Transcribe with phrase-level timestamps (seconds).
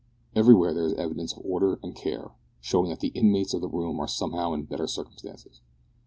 [0.35, 3.99] Everywhere there is evidence of order and care, showing that the inmates of the room
[3.99, 5.61] are somehow in better circumstances.